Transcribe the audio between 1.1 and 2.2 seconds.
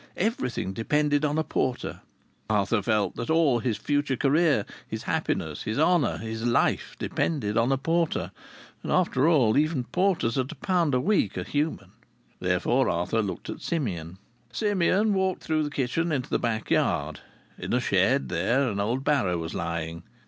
on a porter.